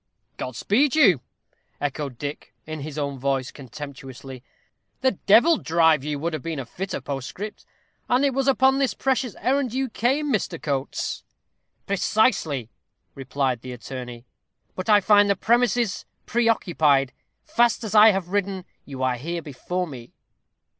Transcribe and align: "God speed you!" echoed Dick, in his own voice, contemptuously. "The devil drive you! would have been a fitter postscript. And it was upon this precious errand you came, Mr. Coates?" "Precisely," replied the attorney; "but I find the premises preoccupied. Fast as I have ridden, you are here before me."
"God 0.37 0.55
speed 0.55 0.95
you!" 0.95 1.21
echoed 1.79 2.17
Dick, 2.17 2.55
in 2.65 2.79
his 2.79 2.97
own 2.97 3.19
voice, 3.19 3.51
contemptuously. 3.51 4.43
"The 5.01 5.11
devil 5.11 5.57
drive 5.57 6.03
you! 6.03 6.17
would 6.17 6.33
have 6.33 6.41
been 6.41 6.57
a 6.57 6.65
fitter 6.65 6.99
postscript. 7.01 7.67
And 8.09 8.25
it 8.25 8.33
was 8.33 8.47
upon 8.47 8.79
this 8.79 8.95
precious 8.95 9.35
errand 9.37 9.75
you 9.75 9.89
came, 9.89 10.33
Mr. 10.33 10.59
Coates?" 10.59 11.23
"Precisely," 11.85 12.71
replied 13.13 13.61
the 13.61 13.73
attorney; 13.73 14.25
"but 14.73 14.89
I 14.89 15.01
find 15.01 15.29
the 15.29 15.35
premises 15.35 16.05
preoccupied. 16.25 17.13
Fast 17.43 17.83
as 17.83 17.93
I 17.93 18.09
have 18.09 18.29
ridden, 18.29 18.65
you 18.85 19.03
are 19.03 19.17
here 19.17 19.43
before 19.43 19.85
me." 19.85 20.13